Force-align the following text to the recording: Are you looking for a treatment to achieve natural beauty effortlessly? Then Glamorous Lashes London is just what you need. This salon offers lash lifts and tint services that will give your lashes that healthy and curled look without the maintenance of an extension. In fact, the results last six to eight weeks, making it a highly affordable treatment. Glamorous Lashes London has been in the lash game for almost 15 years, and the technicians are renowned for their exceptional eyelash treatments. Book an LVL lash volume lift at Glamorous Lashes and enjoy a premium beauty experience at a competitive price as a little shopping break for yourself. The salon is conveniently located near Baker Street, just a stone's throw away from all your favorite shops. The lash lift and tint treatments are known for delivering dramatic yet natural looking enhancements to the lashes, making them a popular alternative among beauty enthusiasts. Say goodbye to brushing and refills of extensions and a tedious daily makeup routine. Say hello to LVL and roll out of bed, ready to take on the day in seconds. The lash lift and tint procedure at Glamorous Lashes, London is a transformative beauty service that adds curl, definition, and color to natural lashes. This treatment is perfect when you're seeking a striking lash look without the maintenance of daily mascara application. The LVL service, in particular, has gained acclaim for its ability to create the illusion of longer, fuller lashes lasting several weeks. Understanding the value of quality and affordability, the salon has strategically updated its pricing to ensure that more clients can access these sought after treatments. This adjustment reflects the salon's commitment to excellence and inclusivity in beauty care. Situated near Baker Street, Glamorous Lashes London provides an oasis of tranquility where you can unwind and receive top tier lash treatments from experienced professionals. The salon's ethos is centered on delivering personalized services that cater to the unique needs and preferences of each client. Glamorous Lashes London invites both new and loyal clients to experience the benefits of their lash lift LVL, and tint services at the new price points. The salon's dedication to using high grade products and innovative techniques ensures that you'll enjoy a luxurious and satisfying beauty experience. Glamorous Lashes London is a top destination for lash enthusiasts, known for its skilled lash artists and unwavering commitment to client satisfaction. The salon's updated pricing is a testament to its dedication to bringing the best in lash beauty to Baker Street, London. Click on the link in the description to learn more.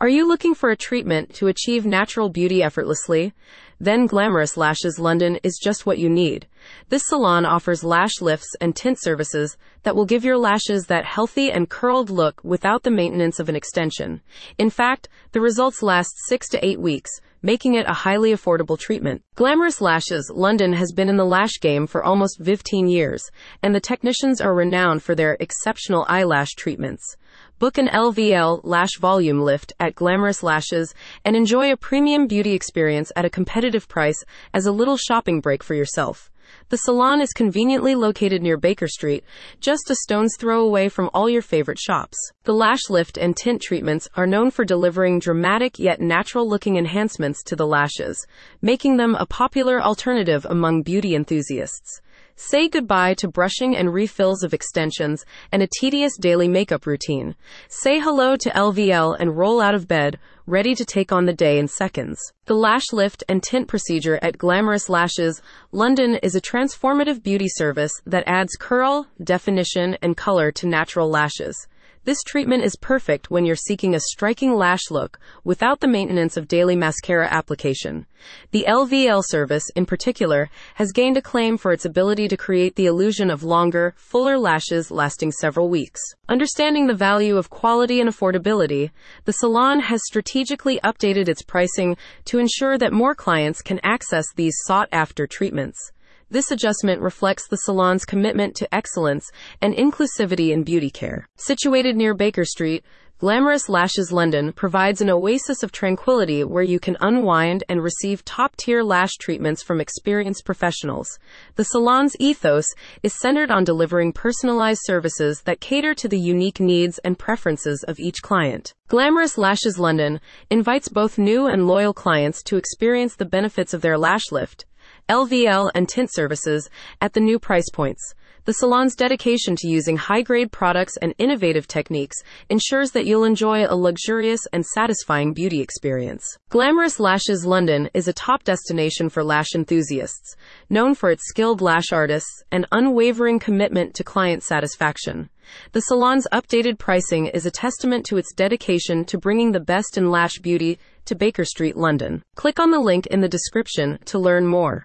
Are 0.00 0.08
you 0.08 0.28
looking 0.28 0.54
for 0.54 0.70
a 0.70 0.76
treatment 0.76 1.34
to 1.34 1.48
achieve 1.48 1.84
natural 1.84 2.28
beauty 2.28 2.62
effortlessly? 2.62 3.32
Then 3.80 4.06
Glamorous 4.06 4.56
Lashes 4.56 5.00
London 5.00 5.40
is 5.42 5.58
just 5.60 5.86
what 5.86 5.98
you 5.98 6.08
need. 6.08 6.46
This 6.88 7.02
salon 7.06 7.44
offers 7.44 7.82
lash 7.82 8.20
lifts 8.20 8.54
and 8.60 8.76
tint 8.76 9.00
services 9.00 9.56
that 9.82 9.96
will 9.96 10.04
give 10.04 10.24
your 10.24 10.38
lashes 10.38 10.86
that 10.86 11.04
healthy 11.04 11.50
and 11.50 11.68
curled 11.68 12.10
look 12.10 12.40
without 12.44 12.84
the 12.84 12.92
maintenance 12.92 13.40
of 13.40 13.48
an 13.48 13.56
extension. 13.56 14.20
In 14.56 14.70
fact, 14.70 15.08
the 15.32 15.40
results 15.40 15.82
last 15.82 16.14
six 16.28 16.48
to 16.50 16.64
eight 16.64 16.80
weeks, 16.80 17.10
making 17.42 17.74
it 17.74 17.88
a 17.88 17.92
highly 17.92 18.32
affordable 18.32 18.78
treatment. 18.78 19.22
Glamorous 19.34 19.80
Lashes 19.80 20.30
London 20.32 20.74
has 20.74 20.92
been 20.92 21.08
in 21.08 21.16
the 21.16 21.24
lash 21.24 21.58
game 21.60 21.88
for 21.88 22.04
almost 22.04 22.40
15 22.44 22.86
years, 22.86 23.28
and 23.64 23.74
the 23.74 23.80
technicians 23.80 24.40
are 24.40 24.54
renowned 24.54 25.02
for 25.02 25.16
their 25.16 25.36
exceptional 25.40 26.06
eyelash 26.08 26.50
treatments. 26.54 27.16
Book 27.58 27.76
an 27.76 27.88
LVL 27.88 28.60
lash 28.62 28.98
volume 29.00 29.40
lift 29.40 29.72
at 29.80 29.96
Glamorous 29.96 30.44
Lashes 30.44 30.94
and 31.24 31.34
enjoy 31.34 31.72
a 31.72 31.76
premium 31.76 32.28
beauty 32.28 32.52
experience 32.52 33.10
at 33.16 33.24
a 33.24 33.30
competitive 33.30 33.88
price 33.88 34.22
as 34.54 34.66
a 34.66 34.70
little 34.70 34.96
shopping 34.96 35.40
break 35.40 35.64
for 35.64 35.74
yourself. 35.74 36.30
The 36.68 36.76
salon 36.76 37.20
is 37.20 37.32
conveniently 37.32 37.96
located 37.96 38.42
near 38.42 38.56
Baker 38.56 38.86
Street, 38.86 39.24
just 39.58 39.90
a 39.90 39.96
stone's 39.96 40.36
throw 40.38 40.64
away 40.64 40.88
from 40.88 41.10
all 41.12 41.28
your 41.28 41.42
favorite 41.42 41.80
shops. 41.80 42.16
The 42.44 42.54
lash 42.54 42.88
lift 42.88 43.18
and 43.18 43.36
tint 43.36 43.60
treatments 43.60 44.08
are 44.14 44.26
known 44.26 44.52
for 44.52 44.64
delivering 44.64 45.18
dramatic 45.18 45.80
yet 45.80 46.00
natural 46.00 46.48
looking 46.48 46.76
enhancements 46.76 47.42
to 47.42 47.56
the 47.56 47.66
lashes, 47.66 48.24
making 48.62 48.98
them 48.98 49.16
a 49.16 49.26
popular 49.26 49.82
alternative 49.82 50.46
among 50.48 50.82
beauty 50.82 51.16
enthusiasts. 51.16 52.00
Say 52.36 52.68
goodbye 52.68 53.14
to 53.14 53.28
brushing 53.28 53.76
and 53.76 53.92
refills 53.92 54.44
of 54.44 54.54
extensions 54.54 55.24
and 55.50 55.62
a 55.62 55.68
tedious 55.80 56.16
daily 56.16 56.46
makeup 56.46 56.86
routine. 56.86 57.34
Say 57.68 57.98
hello 57.98 58.36
to 58.36 58.50
LVL 58.50 59.16
and 59.18 59.36
roll 59.36 59.60
out 59.60 59.74
of 59.74 59.88
bed, 59.88 60.18
ready 60.46 60.74
to 60.76 60.84
take 60.84 61.10
on 61.10 61.26
the 61.26 61.32
day 61.32 61.58
in 61.58 61.66
seconds. 61.66 62.18
The 62.46 62.54
lash 62.54 62.92
lift 62.92 63.24
and 63.28 63.42
tint 63.42 63.66
procedure 63.66 64.18
at 64.22 64.38
Glamorous 64.38 64.88
Lashes, 64.88 65.42
London 65.72 66.14
is 66.22 66.36
a 66.36 66.40
transformative 66.40 67.22
beauty 67.22 67.48
service 67.48 67.92
that 68.06 68.24
adds 68.26 68.56
curl, 68.58 69.08
definition, 69.22 69.96
and 70.00 70.16
color 70.16 70.52
to 70.52 70.68
natural 70.68 71.10
lashes. 71.10 71.66
This 72.08 72.22
treatment 72.22 72.64
is 72.64 72.74
perfect 72.74 73.30
when 73.30 73.44
you're 73.44 73.54
seeking 73.54 73.94
a 73.94 74.00
striking 74.00 74.54
lash 74.54 74.90
look 74.90 75.20
without 75.44 75.80
the 75.80 75.86
maintenance 75.86 76.38
of 76.38 76.48
daily 76.48 76.74
mascara 76.74 77.28
application. 77.30 78.06
The 78.50 78.64
LVL 78.66 79.22
service, 79.26 79.64
in 79.76 79.84
particular, 79.84 80.48
has 80.76 80.90
gained 80.90 81.18
acclaim 81.18 81.58
for 81.58 81.70
its 81.70 81.84
ability 81.84 82.26
to 82.28 82.36
create 82.38 82.76
the 82.76 82.86
illusion 82.86 83.28
of 83.30 83.42
longer, 83.42 83.92
fuller 83.98 84.38
lashes 84.38 84.90
lasting 84.90 85.32
several 85.32 85.68
weeks. 85.68 86.00
Understanding 86.30 86.86
the 86.86 86.94
value 86.94 87.36
of 87.36 87.50
quality 87.50 88.00
and 88.00 88.08
affordability, 88.08 88.90
the 89.26 89.34
salon 89.34 89.80
has 89.80 90.00
strategically 90.02 90.80
updated 90.82 91.28
its 91.28 91.42
pricing 91.42 91.94
to 92.24 92.38
ensure 92.38 92.78
that 92.78 92.90
more 92.90 93.14
clients 93.14 93.60
can 93.60 93.80
access 93.82 94.24
these 94.34 94.56
sought 94.64 94.88
after 94.92 95.26
treatments. 95.26 95.92
This 96.30 96.50
adjustment 96.50 97.00
reflects 97.00 97.48
the 97.48 97.56
salon's 97.56 98.04
commitment 98.04 98.54
to 98.56 98.74
excellence 98.74 99.30
and 99.62 99.74
inclusivity 99.74 100.50
in 100.50 100.62
beauty 100.62 100.90
care. 100.90 101.26
Situated 101.36 101.96
near 101.96 102.12
Baker 102.12 102.44
Street, 102.44 102.84
Glamorous 103.18 103.70
Lashes 103.70 104.12
London 104.12 104.52
provides 104.52 105.00
an 105.00 105.08
oasis 105.08 105.62
of 105.62 105.72
tranquility 105.72 106.44
where 106.44 106.62
you 106.62 106.78
can 106.78 106.98
unwind 107.00 107.64
and 107.66 107.82
receive 107.82 108.26
top 108.26 108.54
tier 108.56 108.82
lash 108.82 109.12
treatments 109.18 109.62
from 109.62 109.80
experienced 109.80 110.44
professionals. 110.44 111.18
The 111.56 111.64
salon's 111.64 112.14
ethos 112.20 112.66
is 113.02 113.18
centered 113.18 113.50
on 113.50 113.64
delivering 113.64 114.12
personalized 114.12 114.82
services 114.84 115.40
that 115.46 115.60
cater 115.60 115.94
to 115.94 116.08
the 116.08 116.20
unique 116.20 116.60
needs 116.60 116.98
and 116.98 117.18
preferences 117.18 117.82
of 117.88 117.98
each 117.98 118.20
client. 118.20 118.74
Glamorous 118.88 119.38
Lashes 119.38 119.78
London 119.78 120.20
invites 120.50 120.90
both 120.90 121.16
new 121.16 121.46
and 121.46 121.66
loyal 121.66 121.94
clients 121.94 122.42
to 122.42 122.58
experience 122.58 123.16
the 123.16 123.24
benefits 123.24 123.72
of 123.72 123.80
their 123.80 123.96
lash 123.96 124.30
lift 124.30 124.66
LVL, 125.08 125.70
and 125.74 125.88
tint 125.88 126.12
services 126.12 126.68
at 127.00 127.12
the 127.12 127.20
new 127.20 127.38
price 127.38 127.68
points. 127.72 128.14
The 128.48 128.54
salon's 128.54 128.96
dedication 128.96 129.56
to 129.56 129.68
using 129.68 129.98
high 129.98 130.22
grade 130.22 130.50
products 130.50 130.96
and 131.02 131.14
innovative 131.18 131.68
techniques 131.68 132.16
ensures 132.48 132.92
that 132.92 133.04
you'll 133.04 133.24
enjoy 133.24 133.66
a 133.66 133.76
luxurious 133.76 134.40
and 134.54 134.64
satisfying 134.64 135.34
beauty 135.34 135.60
experience. 135.60 136.24
Glamorous 136.48 136.98
Lashes 136.98 137.44
London 137.44 137.90
is 137.92 138.08
a 138.08 138.14
top 138.14 138.44
destination 138.44 139.10
for 139.10 139.22
lash 139.22 139.54
enthusiasts, 139.54 140.34
known 140.70 140.94
for 140.94 141.10
its 141.10 141.28
skilled 141.28 141.60
lash 141.60 141.92
artists 141.92 142.42
and 142.50 142.66
unwavering 142.72 143.38
commitment 143.38 143.92
to 143.96 144.02
client 144.02 144.42
satisfaction. 144.42 145.28
The 145.72 145.82
salon's 145.82 146.26
updated 146.32 146.78
pricing 146.78 147.26
is 147.26 147.44
a 147.44 147.50
testament 147.50 148.06
to 148.06 148.16
its 148.16 148.32
dedication 148.32 149.04
to 149.06 149.18
bringing 149.18 149.52
the 149.52 149.60
best 149.60 149.98
in 149.98 150.10
lash 150.10 150.38
beauty 150.38 150.78
to 151.04 151.14
Baker 151.14 151.44
Street, 151.44 151.76
London. 151.76 152.22
Click 152.34 152.58
on 152.58 152.70
the 152.70 152.80
link 152.80 153.06
in 153.06 153.20
the 153.20 153.28
description 153.28 153.98
to 154.06 154.18
learn 154.18 154.46
more. 154.46 154.84